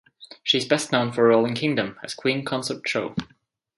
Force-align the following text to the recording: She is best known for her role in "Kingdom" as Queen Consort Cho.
She 0.41 0.57
is 0.57 0.65
best 0.65 0.91
known 0.91 1.11
for 1.11 1.21
her 1.21 1.27
role 1.27 1.45
in 1.45 1.53
"Kingdom" 1.53 1.99
as 2.03 2.15
Queen 2.15 2.43
Consort 2.43 2.83
Cho. 2.85 3.13